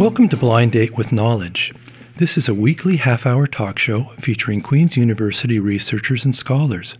[0.00, 1.74] Welcome to Blind Date with Knowledge.
[2.16, 6.96] This is a weekly half hour talk show featuring Queen's University researchers and scholars.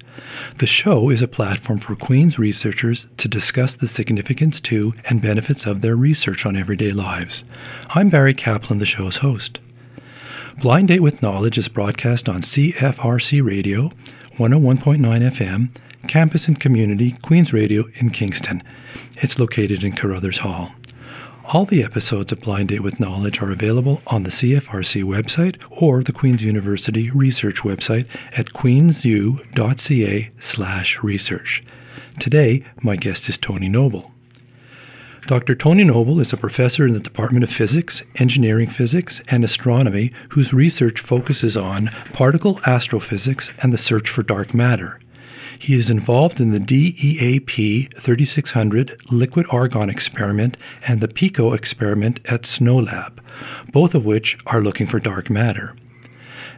[0.59, 5.65] The show is a platform for Queen's researchers to discuss the significance to and benefits
[5.65, 7.43] of their research on everyday lives.
[7.89, 9.61] I'm Barry Kaplan, the show's host.
[10.61, 13.93] Blind Date with Knowledge is broadcast on CFRC Radio,
[14.37, 15.71] 101.9 FM,
[16.07, 18.63] Campus and Community, Queen's Radio in Kingston.
[19.17, 20.73] It's located in Carruthers Hall.
[21.53, 26.01] All the episodes of Blind Date with Knowledge are available on the CFRC website or
[26.05, 28.09] the Queen's University research website
[28.39, 31.65] at queensu.ca slash research.
[32.21, 34.13] Today, my guest is Tony Noble.
[35.27, 35.57] Dr.
[35.57, 40.55] Tony Noble is a professor in the Department of Physics, Engineering Physics, and Astronomy whose
[40.55, 45.01] research focuses on particle astrophysics and the search for dark matter.
[45.59, 52.43] He is involved in the DEAP 3600 liquid argon experiment and the PICO experiment at
[52.43, 53.19] SNOLAB,
[53.73, 55.75] both of which are looking for dark matter.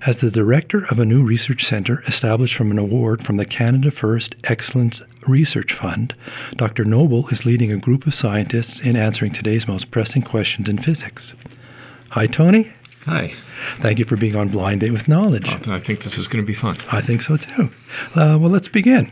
[0.04, 3.92] As the director of a new research center established from an award from the Canada
[3.92, 6.14] First Excellence Research Fund,
[6.56, 6.84] Dr.
[6.84, 11.36] Noble is leading a group of scientists in answering today's most pressing questions in physics.
[12.10, 12.72] Hi, Tony.
[13.06, 13.34] Hi.
[13.76, 15.48] Thank you for being on Blind Date with Knowledge.
[15.68, 16.76] I think this is going to be fun.
[16.90, 17.70] I think so too.
[18.14, 19.10] Uh, well, let's begin.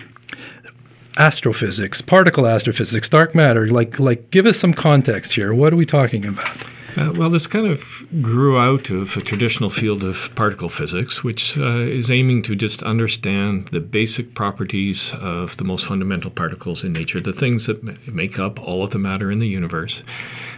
[1.18, 3.68] Astrophysics, particle astrophysics, dark matter.
[3.68, 5.52] Like, like, give us some context here.
[5.52, 6.56] What are we talking about?
[6.96, 11.56] Uh, well, this kind of grew out of a traditional field of particle physics, which
[11.56, 16.92] uh, is aiming to just understand the basic properties of the most fundamental particles in
[16.92, 20.02] nature, the things that make up all of the matter in the universe.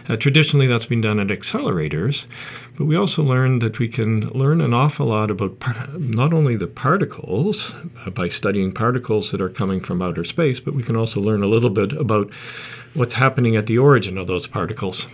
[0.09, 2.25] Uh, traditionally, that's been done at accelerators,
[2.77, 6.55] but we also learned that we can learn an awful lot about par- not only
[6.55, 10.97] the particles uh, by studying particles that are coming from outer space, but we can
[10.97, 12.31] also learn a little bit about
[12.95, 15.07] what's happening at the origin of those particles.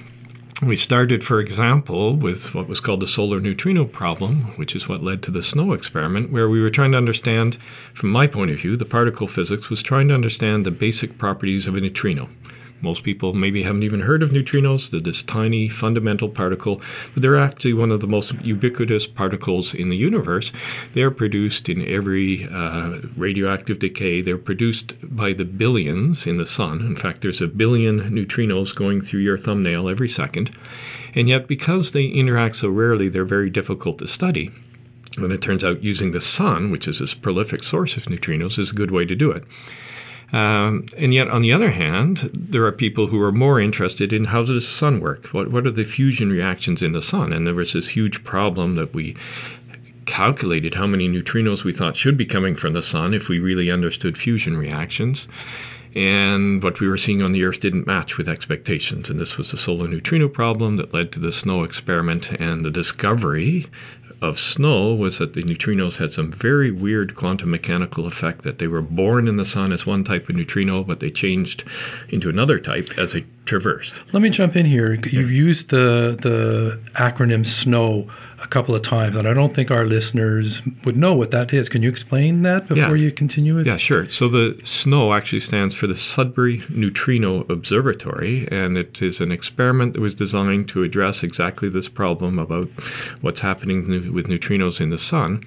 [0.61, 5.01] We started, for example, with what was called the solar neutrino problem, which is what
[5.01, 7.57] led to the SNO experiment, where we were trying to understand,
[7.93, 11.65] from my point of view, the particle physics was trying to understand the basic properties
[11.65, 12.27] of a neutrino.
[12.81, 14.89] Most people maybe haven't even heard of neutrinos.
[14.89, 16.81] They're this tiny fundamental particle,
[17.13, 20.51] but they're actually one of the most ubiquitous particles in the universe.
[20.93, 24.21] They're produced in every uh, radioactive decay.
[24.21, 26.79] They're produced by the billions in the sun.
[26.81, 30.51] In fact, there's a billion neutrinos going through your thumbnail every second.
[31.15, 34.51] And yet, because they interact so rarely, they're very difficult to study.
[35.17, 38.71] And it turns out using the sun, which is this prolific source of neutrinos, is
[38.71, 39.43] a good way to do it.
[40.31, 44.25] Um, and yet, on the other hand, there are people who are more interested in
[44.25, 45.27] how does the sun work?
[45.27, 47.33] What, what are the fusion reactions in the sun?
[47.33, 49.15] And there was this huge problem that we
[50.05, 53.71] calculated how many neutrinos we thought should be coming from the sun if we really
[53.71, 55.27] understood fusion reactions.
[55.95, 59.09] And what we were seeing on the Earth didn't match with expectations.
[59.09, 62.69] And this was the solar neutrino problem that led to the SNO experiment and the
[62.69, 63.65] discovery
[64.21, 68.67] of SNO was that the neutrinos had some very weird quantum mechanical effect that they
[68.67, 71.63] were born in the sun as one type of neutrino, but they changed
[72.09, 73.93] into another type as they traversed.
[74.13, 74.93] Let me jump in here.
[74.93, 78.09] You've used the the acronym SNO
[78.41, 81.69] a couple of times, and I don't think our listeners would know what that is.
[81.69, 83.03] Can you explain that before yeah.
[83.03, 83.67] you continue it?
[83.67, 84.07] Yeah, sure.
[84.09, 89.93] So the SNO actually stands for the Sudbury Neutrino Observatory, and it is an experiment
[89.93, 92.69] that was designed to address exactly this problem about
[93.21, 95.43] what's happening with neutrinos in the sun.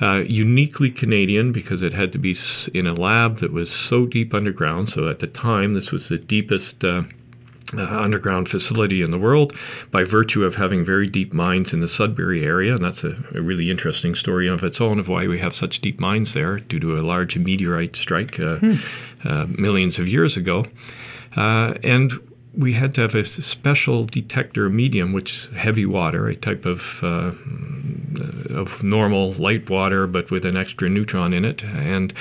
[0.00, 2.36] Uh, uniquely Canadian because it had to be
[2.74, 4.90] in a lab that was so deep underground.
[4.90, 6.84] So at the time, this was the deepest.
[6.84, 7.02] Uh,
[7.76, 9.52] uh, underground facility in the world
[9.90, 12.74] by virtue of having very deep mines in the Sudbury area.
[12.74, 15.80] And that's a, a, really interesting story of its own of why we have such
[15.80, 18.74] deep mines there due to a large meteorite strike uh, hmm.
[19.24, 20.66] uh, millions of years ago.
[21.36, 22.12] Uh, and
[22.54, 27.32] we had to have a special detector medium, which heavy water, a type of uh,
[28.46, 31.64] of normal light water, but with an extra neutron in it.
[31.64, 32.12] And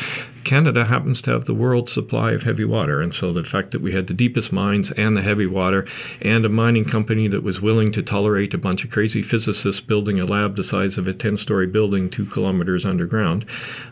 [0.44, 3.01] Canada happens to have the world's supply of heavy water.
[3.01, 5.88] And so the fact that we had the deepest mines and the heavy water
[6.21, 10.19] and a mining company that was willing to tolerate a bunch of crazy physicists building
[10.19, 13.45] a lab the size of a 10 story building two kilometers underground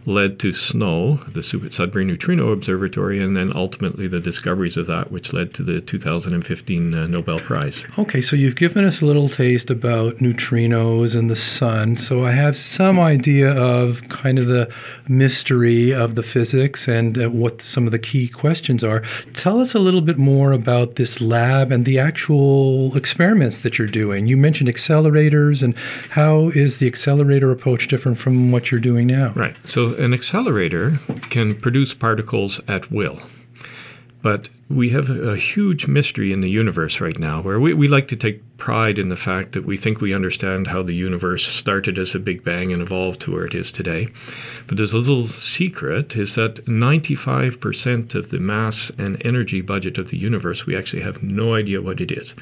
[0.05, 5.33] led to SNO, the Sudbury Neutrino Observatory, and then ultimately the discoveries of that, which
[5.33, 7.85] led to the 2015 uh, Nobel Prize.
[7.97, 11.97] Okay, so you've given us a little taste about neutrinos and the sun.
[11.97, 14.71] So I have some idea of kind of the
[15.07, 19.03] mystery of the physics and uh, what some of the key questions are.
[19.33, 23.87] Tell us a little bit more about this lab and the actual experiments that you're
[23.87, 24.27] doing.
[24.27, 25.75] You mentioned accelerators, and
[26.11, 29.33] how is the accelerator approach different from what you're doing now?
[29.35, 29.55] Right.
[29.65, 30.99] So, an accelerator
[31.29, 33.19] can produce particles at will.
[34.21, 38.07] But we have a huge mystery in the universe right now where we, we like
[38.09, 41.97] to take pride in the fact that we think we understand how the universe started
[41.97, 44.09] as a Big Bang and evolved to where it is today.
[44.67, 50.09] But there's a little secret is that 95% of the mass and energy budget of
[50.09, 52.35] the universe, we actually have no idea what it is.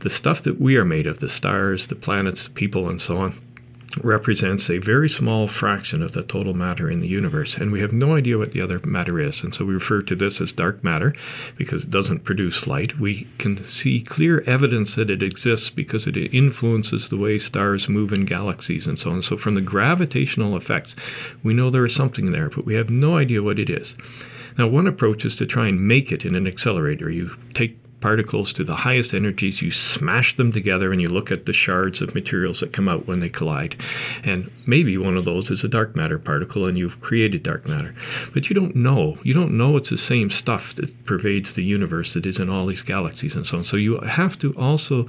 [0.00, 3.16] The stuff that we are made of, the stars, the planets, the people, and so
[3.16, 3.38] on,
[4.02, 7.92] represents a very small fraction of the total matter in the universe, and we have
[7.92, 9.42] no idea what the other matter is.
[9.44, 11.14] And so we refer to this as dark matter
[11.56, 12.98] because it doesn't produce light.
[12.98, 18.12] We can see clear evidence that it exists because it influences the way stars move
[18.12, 19.22] in galaxies and so on.
[19.22, 20.96] So from the gravitational effects,
[21.42, 23.94] we know there is something there, but we have no idea what it is.
[24.56, 27.10] Now, one approach is to try and make it in an accelerator.
[27.10, 31.46] You take particles to the highest energies, you smash them together, and you look at
[31.46, 33.74] the shards of materials that come out when they collide.
[34.22, 37.94] And maybe one of those is a dark matter particle, and you've created dark matter.
[38.34, 39.16] But you don't know.
[39.22, 42.66] You don't know it's the same stuff that pervades the universe that is in all
[42.66, 43.64] these galaxies and so on.
[43.64, 45.06] So you have to also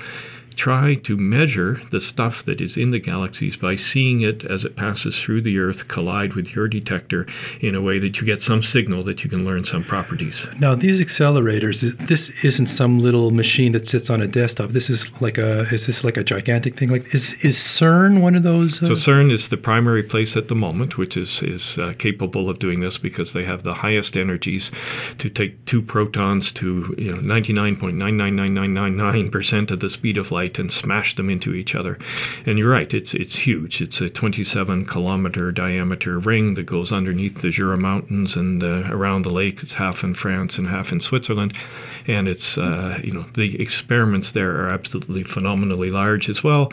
[0.55, 4.75] try to measure the stuff that is in the galaxies by seeing it as it
[4.75, 7.27] passes through the Earth collide with your detector
[7.59, 10.47] in a way that you get some signal that you can learn some properties.
[10.59, 14.71] Now, these accelerators, this isn't some little machine that sits on a desktop.
[14.71, 16.89] This is like a is this like a gigantic thing?
[16.89, 18.81] Like is is CERN one of those?
[18.81, 18.87] Uh...
[18.87, 22.59] So CERN is the primary place at the moment, which is is uh, capable of
[22.59, 24.71] doing this because they have the highest energies
[25.17, 28.95] to take two protons to you know ninety nine point nine nine nine nine nine
[28.95, 31.97] nine percent of the speed of light and smash them into each other.
[32.45, 33.81] And you're right, it's it's huge.
[33.81, 39.23] It's a 27 kilometer diameter ring that goes underneath the Jura Mountains and uh, around
[39.23, 39.63] the lake.
[39.63, 41.53] It's half in France and half in Switzerland,
[42.07, 46.71] and it's uh, you know the experiments there are absolutely phenomenally large as well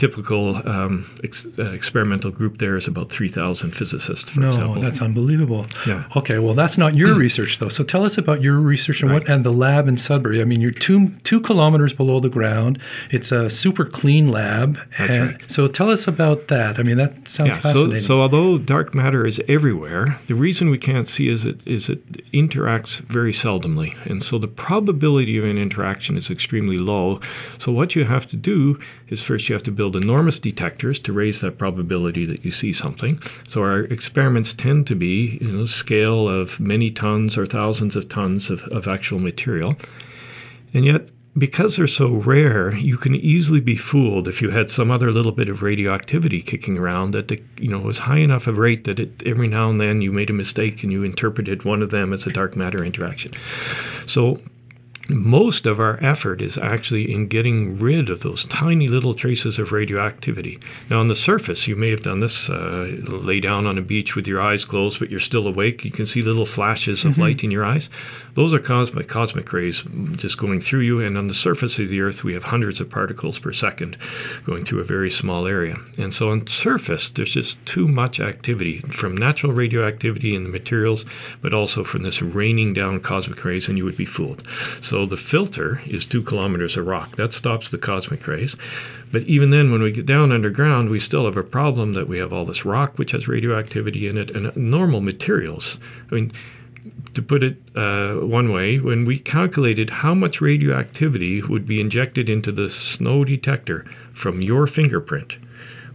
[0.00, 4.80] typical um, ex- uh, experimental group there is about 3,000 physicists, for no, example.
[4.80, 5.66] that's unbelievable.
[5.86, 6.04] Yeah.
[6.16, 7.68] Okay, well, that's not your research, though.
[7.68, 9.20] So tell us about your research and, Right.
[9.20, 10.40] what, and the lab in Sudbury.
[10.40, 12.80] I mean, you're two, two kilometers below the ground.
[13.10, 14.78] It's a super clean lab.
[14.98, 15.50] That's and right.
[15.50, 16.78] So tell us about that.
[16.78, 20.78] I mean, that sounds yeah, so, so although dark matter is everywhere, the reason we
[20.78, 22.00] can't see is it is it
[22.32, 27.20] interacts very seldomly, and so the probability of an interaction is extremely low.
[27.58, 31.12] So what you have to do is first you have to build enormous detectors to
[31.12, 33.20] raise that probability that you see something.
[33.46, 38.08] So our experiments tend to be you know scale of many tons or thousands of
[38.08, 39.76] tons of, of actual material,
[40.72, 41.08] and yet
[41.38, 45.32] because they're so rare, you can easily be fooled if you had some other little
[45.32, 48.98] bit of radioactivity kicking around that the, you know was high enough of rate that
[48.98, 52.12] it, every now and then you made a mistake and you interpreted one of them
[52.12, 53.32] as a dark matter interaction.
[54.06, 54.40] So
[55.14, 59.72] most of our effort is actually in getting rid of those tiny little traces of
[59.72, 60.58] radioactivity.
[60.88, 64.16] Now, on the surface, you may have done this uh, lay down on a beach
[64.16, 65.84] with your eyes closed, but you're still awake.
[65.84, 67.88] You can see little flashes of light in your eyes.
[68.34, 71.00] Those are caused by cosmic rays just going through you.
[71.00, 73.96] And on the surface of the Earth, we have hundreds of particles per second
[74.44, 75.76] going through a very small area.
[75.98, 80.48] And so on the surface, there's just too much activity from natural radioactivity in the
[80.48, 81.04] materials,
[81.42, 84.46] but also from this raining down cosmic rays, and you would be fooled.
[84.80, 87.16] So the filter is two kilometers of rock.
[87.16, 88.56] That stops the cosmic rays.
[89.12, 92.18] But even then, when we get down underground, we still have a problem that we
[92.18, 95.78] have all this rock which has radioactivity in it and normal materials.
[96.10, 96.32] I mean,
[97.14, 102.28] to put it uh, one way, when we calculated how much radioactivity would be injected
[102.28, 103.84] into the SNO detector
[104.14, 105.36] from your fingerprint,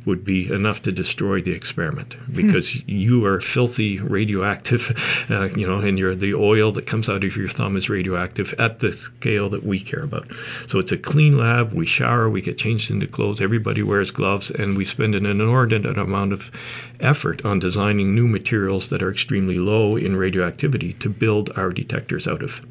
[0.06, 5.80] would be enough to destroy the experiment because you are filthy radioactive, uh, you know,
[5.80, 9.64] and the oil that comes out of your thumb is radioactive at the scale that
[9.64, 10.28] we care about.
[10.68, 11.74] So it's a clean lab.
[11.74, 13.42] We shower, we get changed into clothes.
[13.42, 16.52] Everybody wears gloves, and we spend an inordinate amount of
[17.00, 22.28] effort on designing new materials that are extremely low in radioactivity to build our detectors
[22.28, 22.62] out of.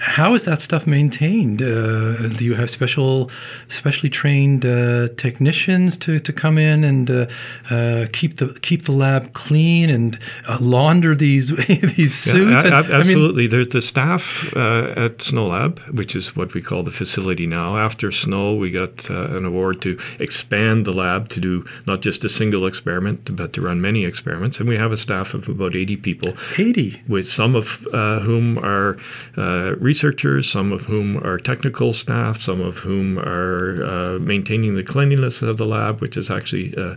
[0.00, 1.60] How is that stuff maintained?
[1.60, 3.30] Uh, do you have special,
[3.68, 7.26] specially trained uh, technicians to, to come in and uh,
[7.70, 11.48] uh, keep the keep the lab clean and uh, launder these
[11.96, 12.36] these suits?
[12.36, 13.46] Yeah, And, a- I mean, absolutely.
[13.48, 17.76] There's the staff uh, at SNOLAB, which is what we call the facility now.
[17.76, 22.24] After Snow, we got uh, an award to expand the lab to do not just
[22.24, 24.60] a single experiment, but to run many experiments.
[24.60, 27.00] And we have a staff of about 80 people, eighty.
[27.08, 28.96] with some of uh, whom are
[29.36, 34.86] uh, researchers, some of whom are technical staff, some of whom are uh, maintaining the
[34.92, 36.94] cleanliness of the lab, which is actually uh,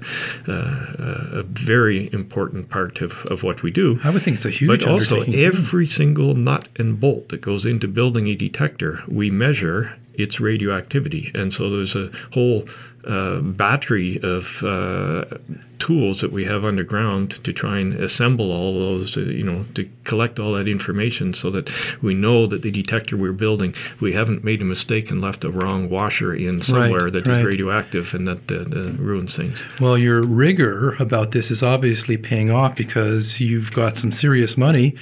[0.48, 3.88] uh, a very important part of, of what we do.
[4.04, 4.68] I would think it's a huge.
[4.74, 9.80] But also, every single nut and bolt that goes into building a detector, we measure
[10.24, 11.32] its radioactivity.
[11.34, 12.68] And so there's a whole
[13.06, 15.26] uh, battery of uh,
[15.82, 19.90] tools that we have underground to try and assemble all those, uh, you know, to
[20.04, 21.70] collect all that information so that
[22.04, 25.50] we know that the detector we're building, we haven't made a mistake and left a
[25.50, 27.46] wrong washer in somewhere Right, that is right.
[27.46, 29.64] radioactive and that uh, uh, ruins things.
[29.80, 34.96] Well, your rigor about this is obviously paying off because you've got some serious money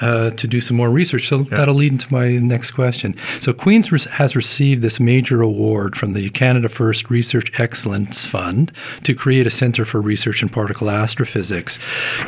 [0.00, 1.28] uh, to do some more research.
[1.28, 3.14] So that'll lead into my next question.
[3.40, 8.72] So Queens has received this major award from the Canada First Research Excellence Fund
[9.04, 11.78] to create a center for research in particle astrophysics.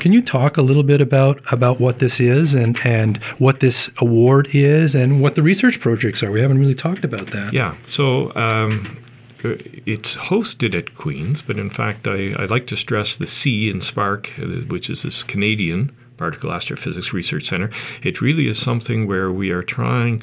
[0.00, 3.90] Can you talk a little bit about about what this is and and what this
[3.98, 6.30] award is and what the research projects are?
[6.30, 7.52] We haven't really talked about that.
[7.52, 7.76] Yeah.
[7.86, 8.98] So um,
[9.42, 13.80] it's hosted at Queen's, but in fact, I, I like to stress the C in
[13.80, 17.70] CPARC, uh, which is this Canadian Particle Astrophysics Research Center.
[18.02, 20.22] It really is something where we are trying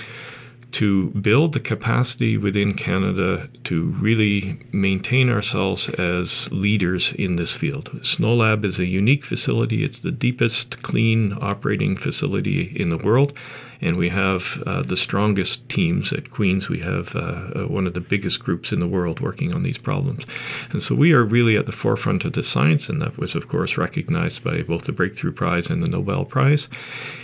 [0.74, 7.92] to build the capacity within Canada to really maintain ourselves as leaders in this field.
[8.04, 9.84] SNOLAB is a unique facility.
[9.84, 13.34] It's the deepest clean operating facility in the world.
[13.82, 16.70] And we have uh, the strongest teams at Queen's.
[16.70, 19.80] We have uh, uh, one of the biggest groups in the world working on these
[19.80, 20.24] problems.
[20.70, 23.48] And so we are really at the forefront of the science, and that was, of
[23.48, 26.68] course, recognized by both the Breakthrough Prize and the Nobel Prize.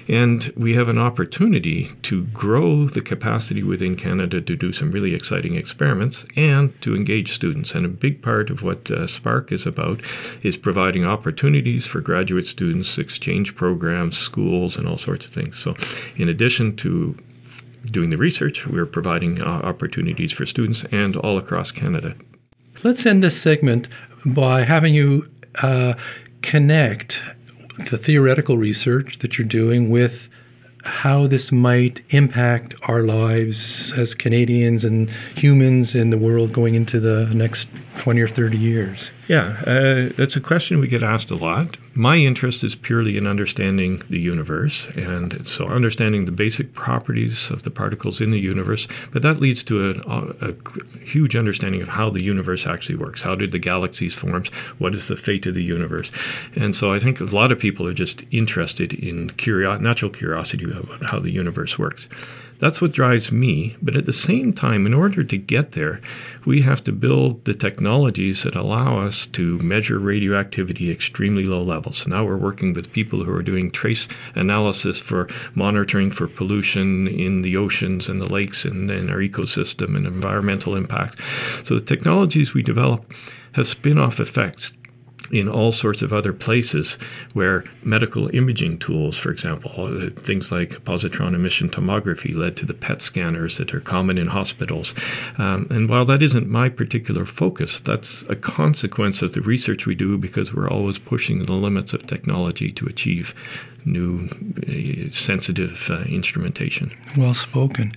[0.07, 5.13] And we have an opportunity to grow the capacity within Canada to do some really
[5.13, 7.73] exciting experiments and to engage students.
[7.73, 10.01] And a big part of what uh, CPARC is about
[10.41, 15.57] is providing opportunities for graduate students, exchange programs, schools, and all sorts of things.
[15.57, 15.75] So,
[16.15, 16.46] in addition
[16.77, 17.17] to
[17.85, 22.15] doing the research, we're providing uh, opportunities for students and all across Canada.
[22.83, 23.87] Let's end this segment
[24.25, 25.29] by having you
[25.61, 25.93] uh,
[26.41, 27.21] connect
[27.89, 30.29] the theoretical research that you're doing with
[30.83, 36.99] how this might impact our lives as Canadians and humans in the world going into
[36.99, 39.11] the next 20 or 30 years.
[39.27, 41.77] Yeah, uh, that's a question we get asked a lot.
[41.93, 47.63] My interest is purely in understanding the universe, and so understanding the basic properties of
[47.63, 48.87] the particles in the universe.
[49.11, 50.55] But that leads to a, a
[51.03, 53.23] huge understanding of how the universe actually works.
[53.23, 54.45] How did the galaxies form?
[54.77, 56.09] What is the fate of the universe?
[56.55, 60.71] And so I think a lot of people are just interested in curio- natural curiosity
[60.71, 62.07] about how the universe works.
[62.59, 63.75] That's what drives me.
[63.81, 66.01] But at the same time, in order to get there,
[66.45, 71.61] we have to build the technologies that allow us to measure radioactivity at extremely low
[71.61, 71.97] levels.
[71.97, 77.07] So now we're working with people who are doing trace analysis for monitoring for pollution
[77.07, 81.19] in the oceans and the lakes and in our ecosystem and environmental impact.
[81.63, 83.11] So the technologies we develop
[83.53, 84.71] have spin off effects
[85.31, 86.97] in all sorts of other places
[87.33, 93.01] where medical imaging tools, for example, things like positron emission tomography led to the PET
[93.01, 94.93] scanners that are common in hospitals.
[95.37, 99.95] Um, and while that isn't my particular focus, that's a consequence of the research we
[99.95, 103.33] do because we're always pushing the limits of technology to achieve
[103.85, 104.27] new
[104.67, 106.95] uh, sensitive uh, instrumentation.
[107.15, 107.93] Well spoken.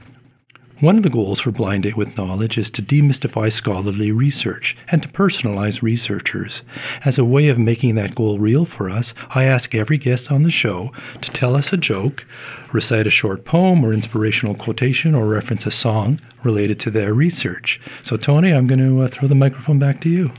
[0.81, 5.03] One of the goals for Blind Date with Knowledge is to demystify scholarly research and
[5.03, 6.63] to personalize researchers.
[7.05, 10.43] As a way of making that goal real for us, I ask every guest on
[10.43, 12.25] the show to tell us a joke,
[12.73, 17.79] recite a short poem or inspirational quotation, or reference a song related to their research.
[18.03, 20.33] So, Tony, I'm going to uh, throw the microphone back to you.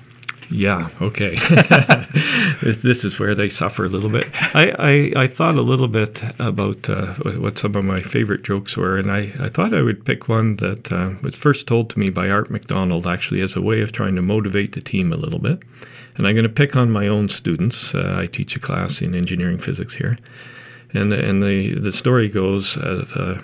[0.51, 1.38] Yeah, okay.
[2.62, 4.29] this, this is where they suffer a little bit.
[4.53, 8.75] I, I, I thought a little bit about uh, what some of my favorite jokes
[8.75, 12.00] were, and I, I thought I would pick one that uh, was first told to
[12.00, 15.17] me by Art McDonald, actually, as a way of trying to motivate the team a
[15.17, 15.63] little bit.
[16.17, 17.96] And I'm going to pick on my own students.
[17.96, 20.17] Uh, I teach a class in engineering physics here.
[20.93, 23.41] And, the, and the, the story goes of a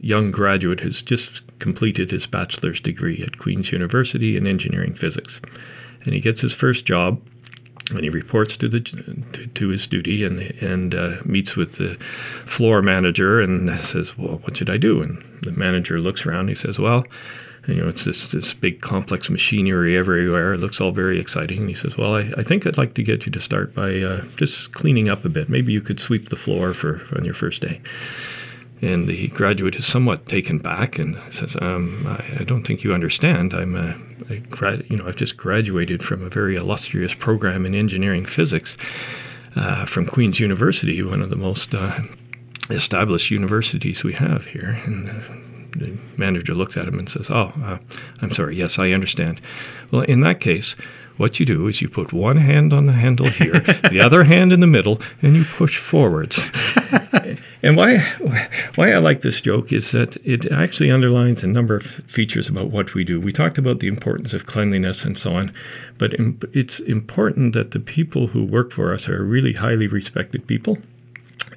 [0.00, 5.40] young graduate who's just completed his bachelor's degree at Queen's University in engineering physics
[6.04, 7.20] and he gets his first job
[7.90, 11.94] and he reports to the to, to his duty and and uh, meets with the
[12.46, 16.40] floor manager and says, "Well, what should I do?" And the manager looks around.
[16.40, 17.04] And he says, "Well."
[17.66, 20.54] You know, it's this, this big complex machinery everywhere.
[20.54, 21.58] It looks all very exciting.
[21.58, 24.00] And he says, Well, I, I think I'd like to get you to start by
[24.00, 25.50] uh, just cleaning up a bit.
[25.50, 27.82] Maybe you could sweep the floor for on your first day.
[28.82, 32.94] And the graduate is somewhat taken back and says, um, I, I, don't think you
[32.94, 33.52] understand.
[33.52, 33.96] I'm a,
[34.32, 38.78] a grad, you know, I've just graduated from a very illustrious program in engineering physics
[39.54, 41.98] uh, from Queen's University, one of the most uh,
[42.70, 44.78] established universities we have here.
[44.84, 45.08] And
[45.72, 47.78] the manager looks at him and says, Oh, uh,
[48.22, 48.56] I'm sorry.
[48.56, 49.40] Yes, I understand.
[49.90, 50.74] Well, in that case,
[51.16, 53.60] what you do is you put one hand on the handle here,
[53.90, 56.48] the other hand in the middle, and you push forwards.
[57.62, 57.98] And why
[58.74, 62.70] why I like this joke is that it actually underlines a number of features about
[62.70, 63.20] what we do.
[63.20, 65.52] We talked about the importance of cleanliness and so on,
[65.98, 66.14] but
[66.52, 70.78] it's important that the people who work for us are really highly respected people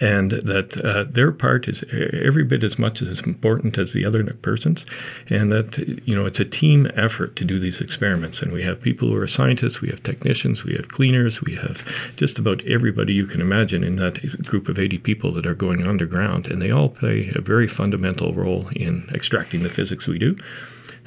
[0.02, 4.24] and that uh, their part is every bit as much as important as the other
[4.42, 4.86] person's,
[5.30, 8.42] and that you know it's a team effort to do these experiments.
[8.42, 11.86] And we have people who are scientists, we have technicians, we have cleaners, we have
[12.16, 15.86] just about everybody you can imagine in that group of 80 people that are going
[15.86, 20.36] underground, and they all play a very fundamental role in extracting the physics we do.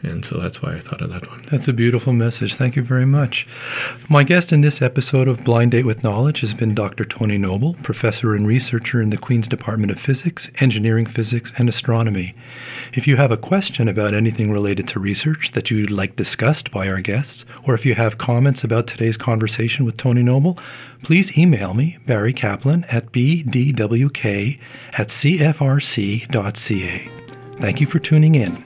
[0.03, 1.45] And so that's why I thought of that one.
[1.51, 2.55] That's a beautiful message.
[2.55, 3.47] Thank you very much.
[4.09, 7.05] My guest in this episode of Blind Date with Knowledge has been Dr.
[7.05, 12.35] Tony Noble, professor and researcher in the Queen's Department of Physics, Engineering Physics, and Astronomy.
[12.93, 16.89] If you have a question about anything related to research that you'd like discussed by
[16.89, 20.59] our guests, or if you have comments about today's conversation with Tony Noble,
[21.03, 24.61] please email me, Barry Kaplan, at bdwk
[24.93, 26.31] at cfrc.ca.
[27.59, 28.66] Thank you for tuning in.